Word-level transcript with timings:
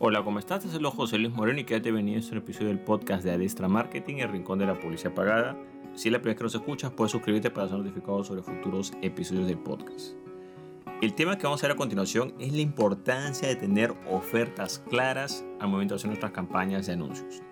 Hola, 0.00 0.22
¿cómo 0.22 0.38
estás? 0.38 0.62
Te 0.62 0.68
saludo 0.68 0.92
José 0.92 1.18
Luis 1.18 1.34
Moreno 1.34 1.58
y 1.58 1.64
quédate 1.64 1.90
venido 1.90 2.20
en 2.20 2.30
un 2.30 2.38
episodio 2.38 2.68
del 2.68 2.78
podcast 2.78 3.24
de 3.24 3.32
Adestra 3.32 3.66
Marketing, 3.66 4.18
el 4.18 4.28
rincón 4.28 4.60
de 4.60 4.66
la 4.66 4.78
publicidad 4.78 5.12
pagada. 5.12 5.56
Si 5.94 6.06
es 6.06 6.12
la 6.12 6.20
primera 6.20 6.34
vez 6.34 6.38
que 6.38 6.44
nos 6.44 6.54
escuchas, 6.54 6.92
puedes 6.92 7.10
suscribirte 7.10 7.50
para 7.50 7.66
ser 7.66 7.78
notificado 7.78 8.22
sobre 8.22 8.42
futuros 8.42 8.92
episodios 9.02 9.48
del 9.48 9.58
podcast. 9.58 10.12
El 11.02 11.14
tema 11.14 11.36
que 11.36 11.48
vamos 11.48 11.64
a 11.64 11.66
ver 11.66 11.74
a 11.74 11.76
continuación 11.76 12.32
es 12.38 12.52
la 12.52 12.60
importancia 12.60 13.48
de 13.48 13.56
tener 13.56 13.92
ofertas 14.08 14.84
claras 14.88 15.44
al 15.58 15.68
momento 15.68 15.94
de 15.94 15.96
hacer 15.96 16.10
nuestras 16.10 16.30
campañas 16.30 16.86
de 16.86 16.92
anuncios. 16.92 17.42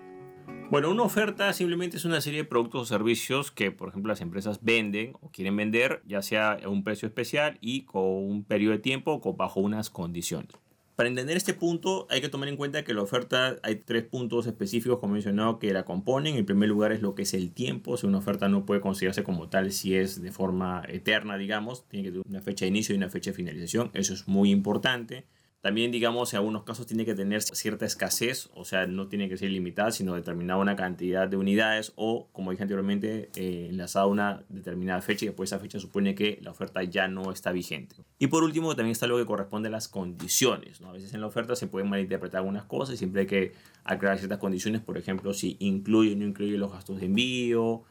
Bueno, 0.71 0.89
una 0.89 1.03
oferta 1.03 1.51
simplemente 1.51 1.97
es 1.97 2.05
una 2.05 2.21
serie 2.21 2.43
de 2.43 2.47
productos 2.47 2.83
o 2.83 2.85
servicios 2.85 3.51
que, 3.51 3.71
por 3.71 3.89
ejemplo, 3.89 4.09
las 4.09 4.21
empresas 4.21 4.63
venden 4.63 5.15
o 5.19 5.31
quieren 5.31 5.57
vender, 5.57 6.01
ya 6.05 6.21
sea 6.21 6.53
a 6.53 6.69
un 6.69 6.85
precio 6.85 7.09
especial 7.09 7.57
y 7.59 7.81
con 7.81 8.05
un 8.05 8.45
periodo 8.45 8.71
de 8.71 8.79
tiempo 8.79 9.19
o 9.21 9.33
bajo 9.33 9.59
unas 9.59 9.89
condiciones. 9.89 10.53
Para 10.97 11.09
entender 11.09 11.37
este 11.37 11.53
punto 11.53 12.07
hay 12.09 12.21
que 12.21 12.27
tomar 12.27 12.49
en 12.49 12.57
cuenta 12.57 12.83
que 12.83 12.91
la 12.95 13.03
oferta 13.03 13.57
hay 13.61 13.75
tres 13.75 14.03
puntos 14.03 14.47
específicos 14.47 14.97
como 14.97 15.13
mencionado 15.13 15.59
que 15.59 15.71
la 15.71 15.85
componen. 15.85 16.37
En 16.37 16.45
primer 16.47 16.67
lugar 16.69 16.91
es 16.91 17.03
lo 17.03 17.13
que 17.13 17.21
es 17.21 17.35
el 17.35 17.51
tiempo. 17.51 17.97
Si 17.97 18.07
una 18.07 18.17
oferta 18.17 18.49
no 18.49 18.65
puede 18.65 18.81
considerarse 18.81 19.23
como 19.23 19.47
tal 19.47 19.71
si 19.71 19.93
es 19.93 20.19
de 20.23 20.31
forma 20.31 20.81
eterna, 20.87 21.37
digamos, 21.37 21.87
tiene 21.87 22.05
que 22.05 22.11
tener 22.13 22.27
una 22.27 22.41
fecha 22.41 22.65
de 22.65 22.69
inicio 22.69 22.95
y 22.95 22.97
una 22.97 23.11
fecha 23.11 23.29
de 23.29 23.35
finalización. 23.35 23.91
Eso 23.93 24.11
es 24.11 24.27
muy 24.27 24.49
importante. 24.49 25.27
También, 25.67 25.91
digamos, 25.91 26.31
en 26.31 26.37
algunos 26.37 26.63
casos 26.63 26.85
tiene 26.85 27.03
que 27.03 27.13
tener 27.13 27.41
cierta 27.41 27.85
escasez, 27.85 28.49
o 28.53 28.63
sea, 28.63 28.87
no 28.87 29.09
tiene 29.09 29.27
que 29.27 29.35
ser 29.35 29.51
limitada, 29.51 29.91
sino 29.91 30.15
determinada 30.15 30.61
una 30.61 30.77
cantidad 30.77 31.27
de 31.27 31.35
unidades 31.35 31.91
o, 31.97 32.29
como 32.31 32.51
dije 32.51 32.63
anteriormente, 32.63 33.29
eh, 33.35 33.67
enlazada 33.69 34.05
a 34.05 34.07
una 34.07 34.43
determinada 34.47 35.01
fecha 35.01 35.25
y 35.25 35.27
después 35.27 35.49
esa 35.49 35.59
fecha 35.59 35.77
supone 35.77 36.15
que 36.15 36.39
la 36.41 36.51
oferta 36.51 36.81
ya 36.83 37.09
no 37.09 37.33
está 37.33 37.51
vigente. 37.51 37.97
Y 38.17 38.27
por 38.27 38.45
último, 38.45 38.77
también 38.77 38.93
está 38.93 39.07
lo 39.07 39.17
que 39.17 39.25
corresponde 39.25 39.67
a 39.67 39.71
las 39.71 39.89
condiciones. 39.89 40.79
¿no? 40.79 40.91
A 40.91 40.93
veces 40.93 41.13
en 41.13 41.19
la 41.19 41.27
oferta 41.27 41.53
se 41.57 41.67
pueden 41.67 41.89
malinterpretar 41.89 42.39
algunas 42.39 42.63
cosas 42.63 42.97
siempre 42.97 43.23
hay 43.23 43.27
que 43.27 43.51
aclarar 43.83 44.19
ciertas 44.19 44.37
condiciones, 44.37 44.79
por 44.79 44.97
ejemplo, 44.97 45.33
si 45.33 45.57
incluye 45.59 46.13
o 46.13 46.15
no 46.15 46.23
incluye 46.23 46.57
los 46.57 46.71
gastos 46.71 47.01
de 47.01 47.07
envío, 47.07 47.83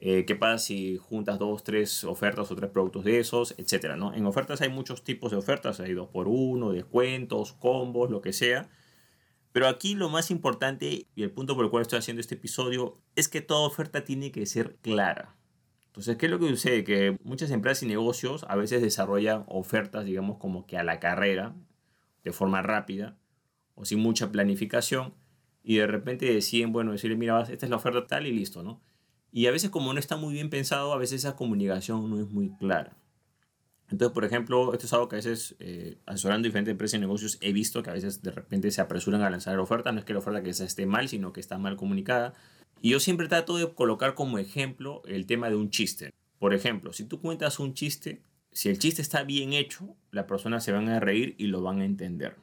eh, 0.00 0.24
¿Qué 0.24 0.36
pasa 0.36 0.58
si 0.58 0.96
juntas 0.96 1.40
dos, 1.40 1.64
tres 1.64 2.04
ofertas 2.04 2.50
o 2.52 2.56
tres 2.56 2.70
productos 2.70 3.04
de 3.04 3.18
esos, 3.18 3.54
etcétera? 3.58 3.96
¿no? 3.96 4.14
En 4.14 4.26
ofertas 4.26 4.60
hay 4.60 4.68
muchos 4.68 5.02
tipos 5.02 5.32
de 5.32 5.36
ofertas, 5.36 5.80
hay 5.80 5.92
dos 5.92 6.08
por 6.08 6.28
uno, 6.28 6.70
descuentos, 6.70 7.52
combos, 7.54 8.08
lo 8.08 8.20
que 8.20 8.32
sea. 8.32 8.68
Pero 9.50 9.66
aquí 9.66 9.96
lo 9.96 10.08
más 10.08 10.30
importante 10.30 11.08
y 11.16 11.22
el 11.24 11.32
punto 11.32 11.56
por 11.56 11.64
el 11.64 11.70
cual 11.72 11.82
estoy 11.82 11.98
haciendo 11.98 12.20
este 12.20 12.36
episodio 12.36 13.00
es 13.16 13.28
que 13.28 13.40
toda 13.40 13.66
oferta 13.66 14.04
tiene 14.04 14.30
que 14.30 14.46
ser 14.46 14.76
clara. 14.76 15.34
Entonces, 15.86 16.16
¿qué 16.16 16.26
es 16.26 16.30
lo 16.30 16.38
que 16.38 16.48
sucede? 16.48 16.84
Que 16.84 17.18
muchas 17.24 17.50
empresas 17.50 17.82
y 17.82 17.86
negocios 17.86 18.46
a 18.48 18.54
veces 18.54 18.80
desarrollan 18.82 19.44
ofertas, 19.48 20.04
digamos, 20.04 20.38
como 20.38 20.64
que 20.64 20.78
a 20.78 20.84
la 20.84 21.00
carrera, 21.00 21.56
de 22.22 22.32
forma 22.32 22.62
rápida 22.62 23.18
o 23.74 23.84
sin 23.84 23.98
mucha 23.98 24.30
planificación, 24.30 25.14
y 25.64 25.78
de 25.78 25.88
repente 25.88 26.32
deciden, 26.32 26.72
bueno, 26.72 26.92
decirle, 26.92 27.16
mira, 27.16 27.40
esta 27.42 27.66
es 27.66 27.70
la 27.70 27.76
oferta 27.76 28.06
tal 28.06 28.28
y 28.28 28.32
listo, 28.32 28.62
¿no? 28.62 28.80
Y 29.32 29.46
a 29.46 29.50
veces 29.50 29.70
como 29.70 29.92
no 29.92 29.98
está 29.98 30.16
muy 30.16 30.34
bien 30.34 30.50
pensado, 30.50 30.92
a 30.92 30.98
veces 30.98 31.20
esa 31.20 31.36
comunicación 31.36 32.08
no 32.10 32.18
es 32.18 32.28
muy 32.30 32.50
clara. 32.56 32.96
Entonces, 33.90 34.12
por 34.12 34.24
ejemplo, 34.24 34.74
esto 34.74 34.86
es 34.86 34.92
algo 34.92 35.08
que 35.08 35.16
a 35.16 35.18
veces, 35.18 35.56
eh, 35.60 35.98
asesorando 36.04 36.46
diferentes 36.46 36.72
empresas 36.72 36.98
y 36.98 37.00
negocios, 37.00 37.38
he 37.40 37.52
visto 37.52 37.82
que 37.82 37.90
a 37.90 37.94
veces 37.94 38.22
de 38.22 38.30
repente 38.30 38.70
se 38.70 38.82
apresuran 38.82 39.22
a 39.22 39.30
lanzar 39.30 39.56
la 39.56 39.62
oferta. 39.62 39.92
No 39.92 39.98
es 39.98 40.04
que 40.04 40.12
la 40.12 40.18
oferta 40.18 40.42
que 40.42 40.50
esté 40.50 40.84
mal, 40.84 41.08
sino 41.08 41.32
que 41.32 41.40
está 41.40 41.56
mal 41.56 41.76
comunicada. 41.76 42.34
Y 42.82 42.90
yo 42.90 43.00
siempre 43.00 43.28
trato 43.28 43.56
de 43.56 43.72
colocar 43.74 44.14
como 44.14 44.38
ejemplo 44.38 45.02
el 45.06 45.26
tema 45.26 45.48
de 45.48 45.56
un 45.56 45.70
chiste. 45.70 46.10
Por 46.38 46.54
ejemplo, 46.54 46.92
si 46.92 47.04
tú 47.04 47.20
cuentas 47.20 47.58
un 47.58 47.74
chiste, 47.74 48.22
si 48.52 48.68
el 48.68 48.78
chiste 48.78 49.00
está 49.02 49.22
bien 49.24 49.54
hecho, 49.54 49.96
las 50.10 50.26
personas 50.26 50.64
se 50.64 50.72
van 50.72 50.88
a 50.88 51.00
reír 51.00 51.34
y 51.38 51.46
lo 51.46 51.62
van 51.62 51.80
a 51.80 51.84
entender. 51.84 52.36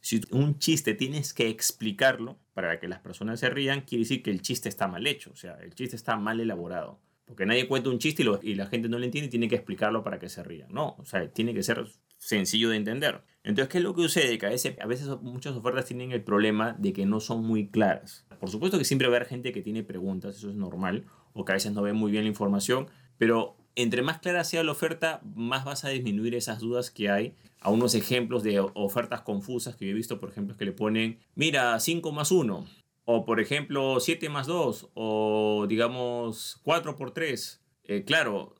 Si 0.00 0.20
un 0.30 0.58
chiste 0.58 0.94
tienes 0.94 1.34
que 1.34 1.48
explicarlo 1.48 2.38
para 2.54 2.78
que 2.80 2.88
las 2.88 3.00
personas 3.00 3.40
se 3.40 3.50
rían, 3.50 3.82
quiere 3.82 4.02
decir 4.02 4.22
que 4.22 4.30
el 4.30 4.42
chiste 4.42 4.68
está 4.68 4.88
mal 4.88 5.06
hecho, 5.06 5.30
o 5.30 5.36
sea, 5.36 5.54
el 5.62 5.74
chiste 5.74 5.96
está 5.96 6.16
mal 6.16 6.40
elaborado. 6.40 7.00
Porque 7.24 7.46
nadie 7.46 7.66
cuenta 7.66 7.88
un 7.88 7.98
chiste 7.98 8.24
y, 8.42 8.54
la 8.56 8.66
gente 8.66 8.88
no 8.88 8.98
lo 8.98 9.04
entiende 9.04 9.28
y 9.28 9.30
tiene 9.30 9.48
que 9.48 9.54
explicarlo 9.54 10.02
para 10.02 10.18
que 10.18 10.28
se 10.28 10.42
rían. 10.42 10.70
No, 10.70 10.96
o 10.98 11.04
sea, 11.04 11.26
tiene 11.28 11.54
que 11.54 11.62
ser 11.62 11.86
sencillo 12.18 12.68
de 12.70 12.76
entender. 12.76 13.22
Entonces, 13.42 13.70
¿qué 13.70 13.78
es 13.78 13.84
lo 13.84 13.94
que 13.94 14.02
sucede? 14.02 14.38
Que 14.38 14.46
a 14.46 14.50
veces, 14.50 14.76
a 14.80 14.86
veces 14.86 15.08
muchas 15.22 15.56
ofertas 15.56 15.86
tienen 15.86 16.12
el 16.12 16.22
problema 16.22 16.76
de 16.78 16.92
que 16.92 17.06
no 17.06 17.20
son 17.20 17.44
muy 17.44 17.68
claras. 17.68 18.26
Por 18.38 18.50
supuesto 18.50 18.76
que 18.76 18.84
siempre 18.84 19.08
va 19.08 19.14
a 19.14 19.16
haber 19.16 19.28
gente 19.28 19.52
que 19.52 19.62
tiene 19.62 19.82
preguntas, 19.82 20.36
eso 20.36 20.50
es 20.50 20.56
normal, 20.56 21.06
o 21.32 21.44
que 21.44 21.52
a 21.52 21.54
veces 21.54 21.72
no 21.72 21.80
ve 21.80 21.92
muy 21.92 22.10
bien 22.10 22.24
la 22.24 22.28
información, 22.28 22.88
pero 23.18 23.56
entre 23.76 24.02
más 24.02 24.18
clara 24.18 24.44
sea 24.44 24.62
la 24.62 24.72
oferta, 24.72 25.20
más 25.34 25.64
vas 25.64 25.84
a 25.84 25.88
disminuir 25.88 26.34
esas 26.34 26.58
dudas 26.58 26.90
que 26.90 27.08
hay. 27.08 27.34
A 27.62 27.70
unos 27.70 27.94
ejemplos 27.94 28.42
de 28.42 28.58
ofertas 28.58 29.20
confusas 29.20 29.76
que 29.76 29.86
yo 29.86 29.92
he 29.92 29.94
visto, 29.94 30.18
por 30.18 30.30
ejemplo, 30.30 30.56
que 30.56 30.64
le 30.64 30.72
ponen, 30.72 31.20
mira, 31.36 31.78
5 31.78 32.10
más 32.10 32.32
1, 32.32 32.66
o 33.04 33.24
por 33.24 33.40
ejemplo, 33.40 34.00
7 34.00 34.28
más 34.28 34.48
2, 34.48 34.90
o 34.94 35.66
digamos 35.68 36.60
4 36.64 36.96
por 36.96 37.12
3. 37.12 37.64
Eh, 37.84 38.04
claro, 38.04 38.56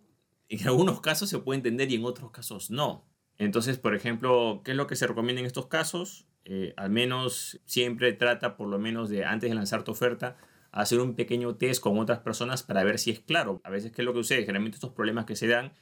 en 0.49 0.67
algunos 0.69 1.01
casos 1.01 1.29
se 1.29 1.41
puede 1.41 1.57
entender 1.57 1.91
y 1.91 1.97
en 1.97 2.05
otros 2.05 2.31
casos 2.31 2.71
no. 2.71 3.05
Entonces, 3.39 3.77
por 3.77 3.97
ejemplo, 3.97 4.63
¿qué 4.65 4.71
es 4.71 4.77
lo 4.77 4.87
que 4.87 4.95
se 4.95 5.09
recomienda 5.09 5.41
en 5.41 5.47
estos 5.47 5.67
casos? 5.67 6.29
Eh, 6.45 6.73
al 6.77 6.91
menos 6.91 7.61
siempre 7.65 8.13
trata, 8.13 8.57
por 8.57 8.69
lo 8.69 8.79
menos, 8.79 9.09
de 9.09 9.25
antes 9.25 9.51
de 9.51 9.57
lanzar 9.57 9.83
tu 9.83 9.91
oferta, 9.91 10.37
hacer 10.71 11.01
un 11.01 11.15
pequeño 11.15 11.57
test 11.57 11.83
con 11.83 11.99
otras 11.99 12.21
personas 12.21 12.63
para 12.63 12.85
ver 12.85 13.01
si 13.01 13.11
es 13.11 13.19
claro. 13.19 13.61
A 13.65 13.71
veces, 13.71 13.91
¿qué 13.91 14.03
es 14.03 14.07
lo 14.07 14.13
que 14.13 14.21
sucede? 14.21 14.43
Generalmente 14.43 14.77
estos 14.77 14.93
problemas 14.93 15.25
que 15.25 15.35
se 15.35 15.49
dan, 15.49 15.73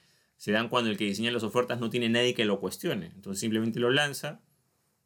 se 0.40 0.52
dan 0.52 0.70
cuando 0.70 0.88
el 0.88 0.96
que 0.96 1.04
diseña 1.04 1.30
las 1.30 1.42
ofertas 1.42 1.80
no 1.80 1.90
tiene 1.90 2.08
nadie 2.08 2.32
que 2.32 2.46
lo 2.46 2.60
cuestione. 2.60 3.12
Entonces 3.14 3.40
simplemente 3.40 3.78
lo 3.78 3.90
lanza, 3.90 4.40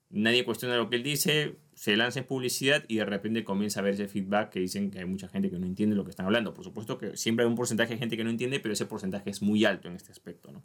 nadie 0.09 0.45
cuestiona 0.45 0.77
lo 0.77 0.89
que 0.89 0.95
él 0.95 1.03
dice, 1.03 1.57
se 1.75 1.97
lanza 1.97 2.21
en 2.21 2.27
publicidad 2.27 2.85
y 2.87 2.99
de 2.99 3.05
repente 3.05 3.43
comienza 3.43 3.81
a 3.81 3.83
ver 3.83 3.95
ese 3.95 4.07
feedback 4.07 4.51
que 4.51 4.61
dicen 4.61 4.93
que 4.93 5.01
hay 5.01 5.07
mucha 5.07 5.27
gente 5.27 5.51
que 5.51 5.59
no 5.59 5.67
entiende 5.67 5.97
lo 5.97 6.05
que 6.05 6.11
están 6.11 6.27
hablando. 6.27 6.55
Por 6.55 6.63
supuesto 6.63 6.99
que 6.99 7.17
siempre 7.17 7.45
hay 7.45 7.51
un 7.51 7.57
porcentaje 7.57 7.95
de 7.95 7.99
gente 7.99 8.17
que 8.17 8.23
no 8.23 8.31
entiende, 8.31 8.61
pero 8.61 8.75
ese 8.75 8.87
porcentaje 8.87 9.29
es 9.29 9.43
muy 9.43 9.65
alto 9.65 9.89
en 9.89 9.97
este 9.97 10.13
aspecto. 10.13 10.53
¿no? 10.53 10.63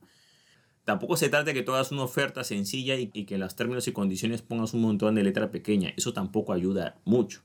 Tampoco 0.84 1.18
se 1.18 1.30
trata 1.30 1.46
de 1.46 1.56
que 1.56 1.64
tú 1.64 1.74
hagas 1.74 1.92
una 1.92 2.04
oferta 2.04 2.44
sencilla 2.44 2.94
y, 2.94 3.10
y 3.12 3.26
que 3.26 3.34
en 3.34 3.42
los 3.42 3.56
términos 3.56 3.88
y 3.88 3.92
condiciones 3.92 4.44
pongas 4.44 4.76
un 4.76 4.82
montón 4.82 5.16
de 5.16 5.24
letra 5.24 5.50
pequeña. 5.50 5.96
Eso 5.98 6.14
tampoco 6.14 6.54
ayuda 6.54 7.02
mucho. 7.06 7.42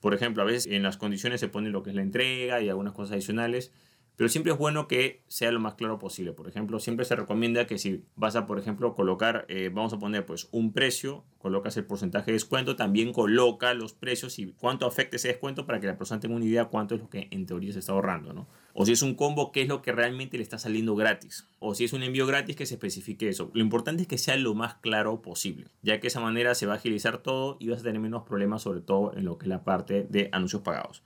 Por 0.00 0.14
ejemplo, 0.14 0.42
a 0.42 0.46
veces 0.46 0.66
en 0.66 0.82
las 0.82 0.96
condiciones 0.96 1.38
se 1.38 1.46
pone 1.46 1.70
lo 1.70 1.84
que 1.84 1.90
es 1.90 1.96
la 1.96 2.02
entrega 2.02 2.60
y 2.60 2.68
algunas 2.68 2.92
cosas 2.92 3.12
adicionales, 3.12 3.70
pero 4.16 4.30
siempre 4.30 4.52
es 4.52 4.58
bueno 4.58 4.88
que 4.88 5.22
sea 5.28 5.52
lo 5.52 5.60
más 5.60 5.74
claro 5.74 5.98
posible. 5.98 6.32
Por 6.32 6.48
ejemplo, 6.48 6.80
siempre 6.80 7.04
se 7.04 7.14
recomienda 7.16 7.66
que 7.66 7.78
si 7.78 8.02
vas 8.16 8.34
a, 8.34 8.46
por 8.46 8.58
ejemplo, 8.58 8.94
colocar, 8.94 9.44
eh, 9.48 9.70
vamos 9.72 9.92
a 9.92 9.98
poner 9.98 10.24
pues 10.24 10.48
un 10.52 10.72
precio, 10.72 11.24
colocas 11.38 11.76
el 11.76 11.84
porcentaje 11.84 12.26
de 12.26 12.32
descuento, 12.32 12.76
también 12.76 13.12
coloca 13.12 13.74
los 13.74 13.92
precios 13.92 14.38
y 14.38 14.54
cuánto 14.58 14.86
afecta 14.86 15.16
ese 15.16 15.28
descuento 15.28 15.66
para 15.66 15.80
que 15.80 15.86
la 15.86 15.98
persona 15.98 16.18
tenga 16.18 16.34
una 16.34 16.46
idea 16.46 16.64
cuánto 16.64 16.94
es 16.94 17.00
lo 17.02 17.10
que 17.10 17.28
en 17.30 17.46
teoría 17.46 17.72
se 17.74 17.80
está 17.80 17.92
ahorrando, 17.92 18.32
¿no? 18.32 18.48
O 18.72 18.84
si 18.84 18.92
es 18.92 19.02
un 19.02 19.14
combo, 19.14 19.52
qué 19.52 19.62
es 19.62 19.68
lo 19.68 19.80
que 19.80 19.92
realmente 19.92 20.36
le 20.36 20.42
está 20.42 20.58
saliendo 20.58 20.94
gratis. 20.96 21.46
O 21.60 21.74
si 21.74 21.84
es 21.84 21.92
un 21.92 22.02
envío 22.02 22.26
gratis, 22.26 22.56
que 22.56 22.66
se 22.66 22.74
especifique 22.74 23.28
eso. 23.28 23.50
Lo 23.54 23.62
importante 23.62 24.02
es 24.02 24.08
que 24.08 24.18
sea 24.18 24.36
lo 24.36 24.54
más 24.54 24.74
claro 24.76 25.22
posible, 25.22 25.68
ya 25.82 25.96
que 25.96 26.02
de 26.02 26.08
esa 26.08 26.20
manera 26.20 26.54
se 26.54 26.66
va 26.66 26.74
a 26.74 26.76
agilizar 26.76 27.18
todo 27.18 27.56
y 27.58 27.68
vas 27.68 27.80
a 27.80 27.84
tener 27.84 28.00
menos 28.00 28.24
problemas, 28.24 28.62
sobre 28.62 28.80
todo 28.80 29.14
en 29.16 29.24
lo 29.24 29.38
que 29.38 29.46
es 29.46 29.48
la 29.48 29.64
parte 29.64 30.06
de 30.10 30.28
anuncios 30.32 30.62
pagados. 30.62 31.02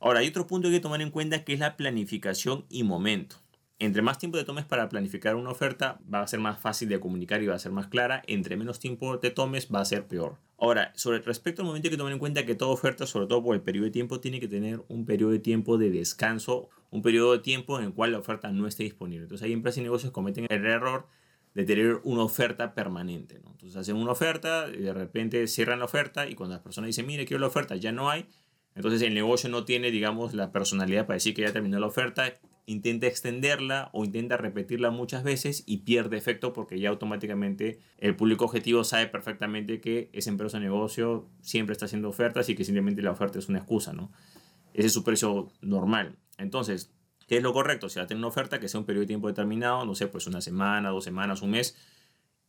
Ahora, 0.00 0.20
hay 0.20 0.28
otro 0.28 0.46
punto 0.46 0.68
que 0.68 0.74
hay 0.74 0.80
que 0.80 0.82
tomar 0.82 1.02
en 1.02 1.10
cuenta 1.10 1.44
que 1.44 1.52
es 1.52 1.58
la 1.58 1.76
planificación 1.76 2.64
y 2.68 2.84
momento. 2.84 3.36
Entre 3.80 4.02
más 4.02 4.18
tiempo 4.18 4.38
te 4.38 4.44
tomes 4.44 4.64
para 4.64 4.88
planificar 4.88 5.36
una 5.36 5.50
oferta, 5.50 6.00
va 6.12 6.20
a 6.20 6.26
ser 6.26 6.40
más 6.40 6.58
fácil 6.58 6.88
de 6.88 6.98
comunicar 6.98 7.42
y 7.42 7.46
va 7.46 7.54
a 7.54 7.60
ser 7.60 7.70
más 7.70 7.86
clara. 7.86 8.22
Entre 8.26 8.56
menos 8.56 8.80
tiempo 8.80 9.20
te 9.20 9.30
tomes, 9.30 9.68
va 9.72 9.80
a 9.80 9.84
ser 9.84 10.06
peor. 10.08 10.36
Ahora, 10.58 10.92
sobre 10.96 11.20
respecto 11.20 11.62
al 11.62 11.66
momento 11.66 11.86
hay 11.86 11.90
que 11.90 11.96
tomar 11.96 12.12
en 12.12 12.18
cuenta 12.18 12.44
que 12.44 12.56
toda 12.56 12.72
oferta, 12.72 13.06
sobre 13.06 13.28
todo 13.28 13.42
por 13.42 13.54
el 13.54 13.62
periodo 13.62 13.84
de 13.84 13.92
tiempo, 13.92 14.18
tiene 14.18 14.40
que 14.40 14.48
tener 14.48 14.82
un 14.88 15.06
periodo 15.06 15.30
de 15.30 15.38
tiempo 15.38 15.78
de 15.78 15.90
descanso, 15.90 16.68
un 16.90 17.02
periodo 17.02 17.32
de 17.32 17.38
tiempo 17.38 17.78
en 17.78 17.84
el 17.84 17.92
cual 17.92 18.10
la 18.10 18.18
oferta 18.18 18.50
no 18.50 18.66
esté 18.66 18.82
disponible. 18.82 19.22
Entonces, 19.24 19.44
hay 19.44 19.52
empresas 19.52 19.78
y 19.78 19.82
negocios 19.82 20.10
que 20.10 20.14
cometen 20.14 20.46
el 20.48 20.66
error 20.66 21.06
de 21.54 21.64
tener 21.64 22.00
una 22.02 22.24
oferta 22.24 22.74
permanente. 22.74 23.36
Entonces, 23.36 23.76
hacen 23.76 23.94
una 23.94 24.10
oferta 24.10 24.66
y 24.72 24.78
de 24.78 24.92
repente 24.92 25.46
cierran 25.46 25.78
la 25.78 25.84
oferta 25.84 26.28
y 26.28 26.34
cuando 26.34 26.56
las 26.56 26.64
personas 26.64 26.88
dicen, 26.88 27.06
mire, 27.06 27.26
quiero 27.26 27.40
la 27.40 27.46
oferta, 27.46 27.76
ya 27.76 27.92
no 27.92 28.10
hay 28.10 28.26
entonces 28.78 29.02
el 29.02 29.12
negocio 29.12 29.50
no 29.50 29.64
tiene, 29.64 29.90
digamos, 29.90 30.34
la 30.34 30.52
personalidad 30.52 31.04
para 31.04 31.16
decir 31.16 31.34
que 31.34 31.42
ya 31.42 31.52
terminó 31.52 31.80
la 31.80 31.88
oferta, 31.88 32.34
intenta 32.64 33.08
extenderla 33.08 33.90
o 33.92 34.04
intenta 34.04 34.36
repetirla 34.36 34.92
muchas 34.92 35.24
veces 35.24 35.64
y 35.66 35.78
pierde 35.78 36.16
efecto 36.16 36.52
porque 36.52 36.78
ya 36.78 36.90
automáticamente 36.90 37.80
el 37.98 38.14
público 38.14 38.44
objetivo 38.44 38.84
sabe 38.84 39.08
perfectamente 39.08 39.80
que 39.80 40.10
esa 40.12 40.30
empresa 40.30 40.58
de 40.58 40.66
negocio 40.66 41.28
siempre 41.40 41.72
está 41.72 41.86
haciendo 41.86 42.08
ofertas 42.08 42.48
y 42.50 42.54
que 42.54 42.62
simplemente 42.62 43.02
la 43.02 43.10
oferta 43.10 43.40
es 43.40 43.48
una 43.48 43.58
excusa, 43.58 43.92
¿no? 43.92 44.12
Ese 44.72 44.86
es 44.86 44.92
su 44.92 45.02
precio 45.02 45.50
normal. 45.60 46.16
Entonces, 46.36 46.94
¿qué 47.26 47.38
es 47.38 47.42
lo 47.42 47.52
correcto? 47.52 47.88
Si 47.88 47.98
va 47.98 48.04
a 48.04 48.06
tener 48.06 48.20
una 48.20 48.28
oferta 48.28 48.60
que 48.60 48.68
sea 48.68 48.78
un 48.78 48.86
periodo 48.86 49.00
de 49.00 49.08
tiempo 49.08 49.26
determinado, 49.26 49.84
no 49.86 49.96
sé, 49.96 50.06
pues 50.06 50.28
una 50.28 50.40
semana, 50.40 50.90
dos 50.90 51.02
semanas, 51.02 51.42
un 51.42 51.50
mes, 51.50 51.76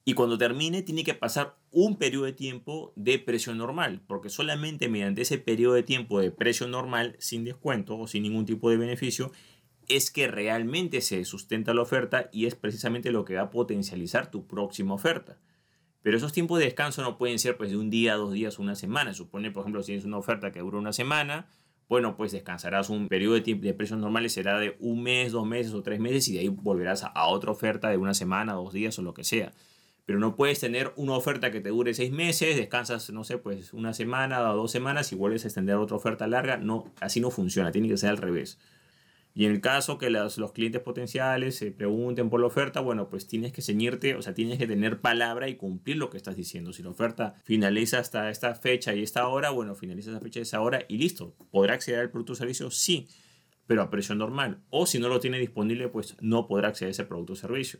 y 0.05 0.13
cuando 0.13 0.37
termine 0.37 0.81
tiene 0.81 1.03
que 1.03 1.13
pasar 1.13 1.57
un 1.71 1.97
periodo 1.97 2.25
de 2.25 2.33
tiempo 2.33 2.93
de 2.95 3.19
precio 3.19 3.53
normal, 3.53 4.01
porque 4.07 4.29
solamente 4.29 4.89
mediante 4.89 5.21
ese 5.21 5.37
periodo 5.37 5.75
de 5.75 5.83
tiempo 5.83 6.19
de 6.19 6.31
precio 6.31 6.67
normal, 6.67 7.15
sin 7.19 7.43
descuento 7.43 7.97
o 7.97 8.07
sin 8.07 8.23
ningún 8.23 8.45
tipo 8.45 8.69
de 8.69 8.77
beneficio, 8.77 9.31
es 9.87 10.11
que 10.11 10.27
realmente 10.27 11.01
se 11.01 11.23
sustenta 11.25 11.73
la 11.73 11.81
oferta 11.81 12.29
y 12.31 12.45
es 12.45 12.55
precisamente 12.55 13.11
lo 13.11 13.25
que 13.25 13.35
va 13.35 13.41
a 13.41 13.49
potencializar 13.49 14.31
tu 14.31 14.47
próxima 14.47 14.93
oferta. 14.93 15.37
Pero 16.01 16.15
esos 16.15 16.31
tiempos 16.31 16.59
de 16.59 16.65
descanso 16.65 17.01
no 17.01 17.17
pueden 17.17 17.39
ser 17.39 17.57
pues 17.57 17.71
de 17.71 17.77
un 17.77 17.89
día, 17.89 18.15
dos 18.15 18.31
días, 18.31 18.59
una 18.59 18.75
semana. 18.75 19.13
Supone, 19.13 19.51
por 19.51 19.61
ejemplo, 19.61 19.81
si 19.81 19.87
tienes 19.87 20.05
una 20.05 20.17
oferta 20.17 20.51
que 20.51 20.59
dura 20.59 20.77
una 20.77 20.93
semana, 20.93 21.49
bueno, 21.89 22.15
pues 22.15 22.31
descansarás 22.31 22.89
un 22.89 23.07
periodo 23.07 23.33
de, 23.33 23.41
tiempo, 23.41 23.65
de 23.65 23.73
precios 23.73 23.99
normales, 23.99 24.33
será 24.33 24.59
de 24.59 24.77
un 24.79 25.01
mes, 25.01 25.31
dos 25.31 25.45
meses 25.45 25.73
o 25.73 25.81
tres 25.81 25.99
meses 25.99 26.27
y 26.27 26.33
de 26.33 26.39
ahí 26.39 26.47
volverás 26.47 27.03
a, 27.03 27.27
otra 27.27 27.51
oferta 27.51 27.89
de 27.89 27.97
una 27.97 28.13
semana, 28.13 28.53
dos 28.53 28.71
días 28.73 28.97
o 28.99 29.01
lo 29.01 29.13
que 29.13 29.23
sea. 29.23 29.51
Pero 30.09 30.17
no 30.17 30.35
puedes 30.35 30.59
tener 30.59 30.91
una 30.95 31.13
oferta 31.13 31.51
que 31.51 31.61
te 31.61 31.69
dure 31.69 31.93
seis 31.93 32.11
meses, 32.11 32.57
descansas, 32.57 33.11
no 33.11 33.23
sé, 33.23 33.37
pues 33.37 33.73
una 33.73 33.93
semana 33.93 34.51
o 34.51 34.55
dos 34.55 34.71
semanas 34.71 35.11
y 35.11 35.15
vuelves 35.15 35.43
a 35.43 35.49
extender 35.49 35.75
otra 35.75 35.97
oferta 35.97 36.25
larga. 36.25 36.57
No, 36.57 36.91
así 36.99 37.19
no 37.19 37.29
funciona, 37.29 37.71
tiene 37.71 37.89
que 37.89 37.95
ser 37.95 38.09
al 38.09 38.17
revés. 38.17 38.57
Y 39.35 39.45
en 39.45 39.51
el 39.51 39.61
caso 39.61 39.99
que 39.99 40.09
los, 40.09 40.39
los 40.39 40.51
clientes 40.51 40.81
potenciales 40.81 41.57
se 41.57 41.69
pregunten 41.71 42.31
por 42.31 42.39
la 42.39 42.47
oferta, 42.47 42.79
bueno, 42.79 43.07
pues 43.07 43.27
tienes 43.27 43.53
que 43.53 43.61
ceñirte, 43.61 44.15
o 44.15 44.23
sea, 44.23 44.33
tienes 44.33 44.57
que 44.57 44.65
tener 44.65 44.99
palabra 44.99 45.47
y 45.47 45.57
cumplir 45.57 45.97
lo 45.97 46.09
que 46.09 46.17
estás 46.17 46.35
diciendo. 46.35 46.73
Si 46.73 46.81
la 46.81 46.89
oferta 46.89 47.35
finaliza 47.43 47.99
hasta 47.99 48.31
esta 48.31 48.55
fecha 48.55 48.95
y 48.95 49.03
esta 49.03 49.27
hora, 49.27 49.51
bueno, 49.51 49.75
finaliza 49.75 50.09
esa 50.09 50.21
fecha 50.21 50.39
y 50.39 50.41
esa 50.41 50.59
hora 50.61 50.85
y 50.89 50.97
listo. 50.97 51.35
¿Podrá 51.51 51.75
acceder 51.75 51.99
al 51.99 52.09
producto 52.09 52.33
o 52.33 52.35
servicio? 52.35 52.71
Sí, 52.71 53.07
pero 53.67 53.83
a 53.83 53.91
precio 53.91 54.15
normal. 54.15 54.63
O 54.71 54.87
si 54.87 54.97
no 54.97 55.07
lo 55.07 55.19
tiene 55.19 55.37
disponible, 55.37 55.87
pues 55.87 56.17
no 56.19 56.47
podrá 56.47 56.69
acceder 56.69 56.87
a 56.87 56.91
ese 56.93 57.05
producto 57.05 57.33
o 57.33 57.35
servicio. 57.35 57.79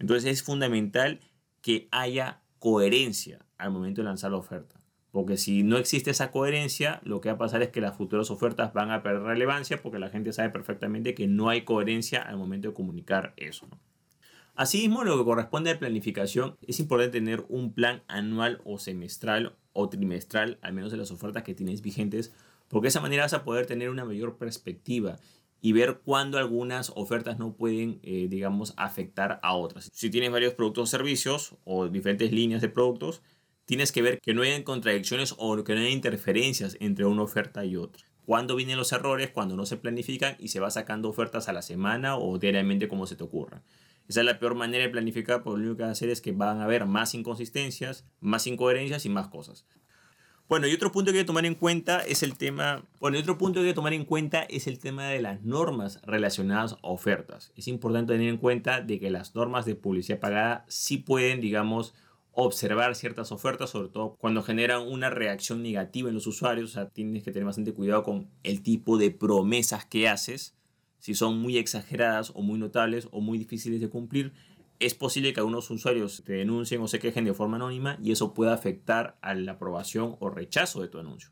Entonces 0.00 0.32
es 0.32 0.42
fundamental 0.42 1.20
que 1.60 1.88
haya 1.90 2.40
coherencia 2.58 3.44
al 3.58 3.70
momento 3.70 4.00
de 4.00 4.06
lanzar 4.06 4.30
la 4.30 4.38
oferta. 4.38 4.80
Porque 5.10 5.36
si 5.36 5.64
no 5.64 5.76
existe 5.76 6.10
esa 6.10 6.30
coherencia, 6.30 7.00
lo 7.02 7.20
que 7.20 7.30
va 7.30 7.34
a 7.34 7.38
pasar 7.38 7.62
es 7.62 7.70
que 7.70 7.80
las 7.80 7.96
futuras 7.96 8.30
ofertas 8.30 8.72
van 8.72 8.90
a 8.90 9.02
perder 9.02 9.22
relevancia 9.22 9.82
porque 9.82 9.98
la 9.98 10.08
gente 10.08 10.32
sabe 10.32 10.50
perfectamente 10.50 11.14
que 11.14 11.26
no 11.26 11.48
hay 11.48 11.62
coherencia 11.62 12.22
al 12.22 12.36
momento 12.36 12.68
de 12.68 12.74
comunicar 12.74 13.34
eso. 13.36 13.68
Asimismo, 14.54 15.04
lo 15.04 15.18
que 15.18 15.24
corresponde 15.24 15.70
a 15.70 15.78
planificación, 15.78 16.56
es 16.66 16.80
importante 16.80 17.18
tener 17.18 17.44
un 17.48 17.72
plan 17.72 18.02
anual 18.08 18.60
o 18.64 18.78
semestral 18.78 19.56
o 19.72 19.88
trimestral, 19.88 20.58
al 20.62 20.74
menos 20.74 20.92
de 20.92 20.98
las 20.98 21.10
ofertas 21.10 21.42
que 21.42 21.54
tienes 21.54 21.82
vigentes, 21.82 22.32
porque 22.68 22.84
de 22.84 22.90
esa 22.90 23.00
manera 23.00 23.24
vas 23.24 23.34
a 23.34 23.42
poder 23.42 23.66
tener 23.66 23.90
una 23.90 24.04
mayor 24.04 24.36
perspectiva 24.36 25.18
y 25.60 25.72
ver 25.72 26.00
cuándo 26.04 26.38
algunas 26.38 26.92
ofertas 26.94 27.38
no 27.38 27.54
pueden, 27.54 28.00
eh, 28.02 28.26
digamos, 28.28 28.74
afectar 28.76 29.38
a 29.42 29.54
otras. 29.54 29.90
Si 29.92 30.10
tienes 30.10 30.30
varios 30.30 30.54
productos 30.54 30.84
o 30.84 30.86
servicios 30.86 31.56
o 31.64 31.88
diferentes 31.88 32.32
líneas 32.32 32.62
de 32.62 32.68
productos, 32.68 33.22
tienes 33.66 33.92
que 33.92 34.02
ver 34.02 34.20
que 34.20 34.34
no 34.34 34.42
hayan 34.42 34.62
contradicciones 34.62 35.34
o 35.38 35.62
que 35.62 35.74
no 35.74 35.80
haya 35.80 35.90
interferencias 35.90 36.76
entre 36.80 37.04
una 37.04 37.22
oferta 37.22 37.64
y 37.64 37.76
otra. 37.76 38.04
¿Cuándo 38.24 38.56
vienen 38.56 38.78
los 38.78 38.92
errores? 38.92 39.30
Cuando 39.30 39.56
no 39.56 39.66
se 39.66 39.76
planifican 39.76 40.36
y 40.38 40.48
se 40.48 40.60
va 40.60 40.70
sacando 40.70 41.08
ofertas 41.08 41.48
a 41.48 41.52
la 41.52 41.62
semana 41.62 42.16
o 42.16 42.38
diariamente 42.38 42.88
como 42.88 43.06
se 43.06 43.16
te 43.16 43.24
ocurra. 43.24 43.62
Esa 44.08 44.20
es 44.20 44.26
la 44.26 44.38
peor 44.38 44.56
manera 44.56 44.82
de 44.82 44.90
planificar, 44.90 45.42
porque 45.42 45.60
lo 45.60 45.66
único 45.66 45.78
que 45.78 45.84
a 45.84 45.90
hacer 45.90 46.10
es 46.10 46.20
que 46.20 46.32
van 46.32 46.58
a 46.58 46.64
haber 46.64 46.84
más 46.86 47.14
inconsistencias, 47.14 48.04
más 48.20 48.46
incoherencias 48.46 49.06
y 49.06 49.08
más 49.08 49.28
cosas. 49.28 49.66
Bueno, 50.50 50.66
y 50.66 50.74
otro 50.74 50.90
punto 50.90 51.12
que 51.12 51.18
hay 51.18 51.22
que 51.22 51.28
tomar 51.28 51.46
en 51.46 51.54
cuenta 51.54 52.00
es 52.00 52.24
el 52.24 52.36
tema, 52.36 52.84
bueno, 52.98 53.16
otro 53.20 53.38
punto 53.38 53.60
que 53.60 53.66
hay 53.66 53.70
que 53.70 53.76
tomar 53.76 53.92
en 53.92 54.04
cuenta 54.04 54.42
es 54.42 54.66
el 54.66 54.80
tema 54.80 55.06
de 55.06 55.22
las 55.22 55.44
normas 55.44 56.00
relacionadas 56.02 56.72
a 56.72 56.88
ofertas. 56.88 57.52
Es 57.54 57.68
importante 57.68 58.14
tener 58.14 58.28
en 58.28 58.36
cuenta 58.36 58.80
de 58.80 58.98
que 58.98 59.10
las 59.10 59.36
normas 59.36 59.64
de 59.64 59.76
publicidad 59.76 60.18
pagada 60.18 60.64
sí 60.66 60.96
pueden, 60.96 61.40
digamos, 61.40 61.94
observar 62.32 62.96
ciertas 62.96 63.30
ofertas, 63.30 63.70
sobre 63.70 63.90
todo 63.90 64.16
cuando 64.16 64.42
generan 64.42 64.82
una 64.88 65.08
reacción 65.08 65.62
negativa 65.62 66.08
en 66.08 66.16
los 66.16 66.26
usuarios. 66.26 66.70
O 66.70 66.72
sea, 66.72 66.88
tienes 66.88 67.22
que 67.22 67.30
tener 67.30 67.46
bastante 67.46 67.72
cuidado 67.72 68.02
con 68.02 68.28
el 68.42 68.60
tipo 68.60 68.98
de 68.98 69.12
promesas 69.12 69.84
que 69.84 70.08
haces. 70.08 70.56
Si 70.98 71.14
son 71.14 71.38
muy 71.38 71.58
exageradas 71.58 72.32
o 72.34 72.42
muy 72.42 72.58
notables 72.58 73.06
o 73.12 73.20
muy 73.20 73.38
difíciles 73.38 73.80
de 73.80 73.88
cumplir, 73.88 74.32
es 74.80 74.94
posible 74.94 75.32
que 75.32 75.40
algunos 75.40 75.70
usuarios 75.70 76.22
te 76.24 76.32
denuncien 76.32 76.80
o 76.80 76.88
se 76.88 76.98
quejen 76.98 77.24
de 77.26 77.34
forma 77.34 77.56
anónima 77.56 77.98
y 78.02 78.12
eso 78.12 78.34
pueda 78.34 78.54
afectar 78.54 79.18
a 79.20 79.34
la 79.34 79.52
aprobación 79.52 80.16
o 80.18 80.30
rechazo 80.30 80.80
de 80.80 80.88
tu 80.88 80.98
anuncio. 80.98 81.30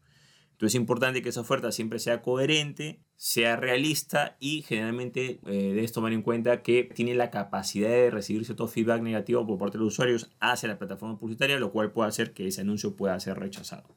Entonces 0.52 0.74
es 0.74 0.80
importante 0.80 1.22
que 1.22 1.28
esa 1.28 1.40
oferta 1.40 1.72
siempre 1.72 1.98
sea 1.98 2.20
coherente, 2.20 3.00
sea 3.16 3.56
realista 3.56 4.36
y 4.40 4.62
generalmente 4.62 5.40
eh, 5.46 5.72
debes 5.72 5.92
tomar 5.92 6.12
en 6.12 6.22
cuenta 6.22 6.62
que 6.62 6.82
tiene 6.94 7.14
la 7.14 7.30
capacidad 7.30 7.88
de 7.88 8.10
recibir 8.10 8.44
cierto 8.44 8.66
feedback 8.66 9.00
negativo 9.00 9.46
por 9.46 9.56
parte 9.56 9.78
de 9.78 9.84
los 9.84 9.94
usuarios 9.94 10.30
hacia 10.40 10.68
la 10.68 10.78
plataforma 10.78 11.18
publicitaria, 11.18 11.58
lo 11.58 11.72
cual 11.72 11.92
puede 11.92 12.08
hacer 12.08 12.34
que 12.34 12.46
ese 12.46 12.60
anuncio 12.60 12.96
pueda 12.96 13.18
ser 13.20 13.38
rechazado. 13.38 13.96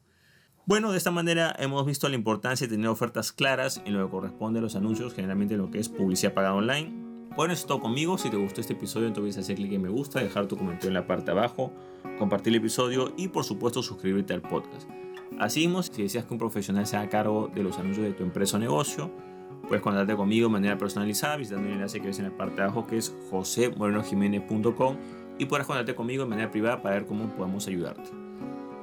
Bueno, 0.64 0.92
de 0.92 0.98
esta 0.98 1.10
manera 1.10 1.54
hemos 1.58 1.84
visto 1.84 2.08
la 2.08 2.14
importancia 2.14 2.68
de 2.68 2.76
tener 2.76 2.88
ofertas 2.88 3.32
claras 3.32 3.82
en 3.84 3.98
lo 3.98 4.06
que 4.06 4.12
corresponde 4.12 4.60
a 4.60 4.62
los 4.62 4.76
anuncios, 4.76 5.14
generalmente 5.14 5.54
en 5.54 5.60
lo 5.60 5.70
que 5.72 5.80
es 5.80 5.88
publicidad 5.88 6.32
pagada 6.32 6.54
online. 6.54 7.11
Bueno, 7.34 7.54
eso 7.54 7.62
es 7.62 7.66
todo 7.66 7.80
conmigo. 7.80 8.18
Si 8.18 8.28
te 8.28 8.36
gustó 8.36 8.60
este 8.60 8.74
episodio, 8.74 9.06
entonces 9.08 9.38
hacer 9.38 9.56
clic 9.56 9.72
en 9.72 9.82
me 9.82 9.88
gusta, 9.88 10.20
dejar 10.20 10.46
tu 10.46 10.56
comentario 10.56 10.88
en 10.88 10.94
la 10.94 11.06
parte 11.06 11.26
de 11.26 11.32
abajo, 11.32 11.72
compartir 12.18 12.52
el 12.52 12.58
episodio 12.58 13.12
y 13.16 13.28
por 13.28 13.44
supuesto 13.44 13.82
suscribirte 13.82 14.34
al 14.34 14.42
podcast. 14.42 14.88
Así 15.38 15.60
mismo, 15.60 15.82
si 15.82 16.02
deseas 16.02 16.26
que 16.26 16.34
un 16.34 16.38
profesional 16.38 16.86
se 16.86 16.96
haga 16.96 17.08
cargo 17.08 17.50
de 17.54 17.62
los 17.62 17.78
anuncios 17.78 18.06
de 18.06 18.12
tu 18.12 18.22
empresa 18.22 18.58
o 18.58 18.60
negocio, 18.60 19.10
puedes 19.66 19.82
contactarte 19.82 20.14
conmigo 20.14 20.48
de 20.48 20.52
manera 20.52 20.76
personalizada 20.76 21.36
visitando 21.36 21.68
el 21.68 21.74
enlace 21.74 22.00
que 22.00 22.08
ves 22.08 22.18
en 22.18 22.26
la 22.26 22.36
parte 22.36 22.56
de 22.56 22.62
abajo 22.64 22.86
que 22.86 22.98
es 22.98 23.14
josemorenojiménez.com 23.30 24.96
y 25.38 25.46
puedes 25.46 25.66
contactarte 25.66 25.94
conmigo 25.94 26.24
de 26.24 26.28
manera 26.28 26.50
privada 26.50 26.82
para 26.82 26.96
ver 26.96 27.06
cómo 27.06 27.28
podemos 27.28 27.66
ayudarte. 27.66 28.10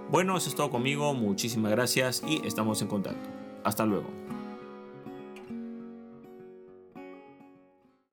Bueno, 0.10 0.36
eso 0.36 0.50
es 0.50 0.56
todo 0.56 0.72
conmigo, 0.72 1.13
muchísimas 1.13 1.72
gracias 1.72 2.24
y 2.28 2.42
estamos 2.48 2.81
en 2.81 2.88
contacto. 2.88 3.30
Hasta 3.63 3.86
luego. 3.86 4.29